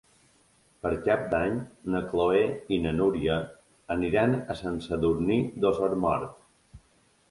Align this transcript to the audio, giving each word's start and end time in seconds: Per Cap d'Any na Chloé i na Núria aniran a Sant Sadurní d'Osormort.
Per 0.85 0.91
Cap 1.07 1.27
d'Any 1.33 1.59
na 1.97 2.01
Chloé 2.07 2.41
i 2.77 2.81
na 2.87 2.95
Núria 3.03 3.39
aniran 3.99 4.37
a 4.57 4.61
Sant 4.67 4.85
Sadurní 4.91 5.43
d'Osormort. 5.65 6.87